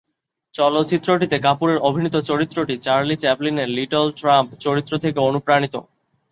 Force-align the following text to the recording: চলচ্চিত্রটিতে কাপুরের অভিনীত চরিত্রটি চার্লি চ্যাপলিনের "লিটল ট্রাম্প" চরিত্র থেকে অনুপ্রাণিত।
চলচ্চিত্রটিতে 0.53 1.37
কাপুরের 1.39 1.79
অভিনীত 1.81 2.15
চরিত্রটি 2.29 2.75
চার্লি 2.77 3.15
চ্যাপলিনের 3.17 3.69
"লিটল 3.77 4.07
ট্রাম্প" 4.19 4.49
চরিত্র 4.63 4.93
থেকে 4.97 5.19
অনুপ্রাণিত। 5.29 5.75